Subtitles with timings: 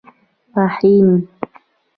[0.55, 1.09] پښين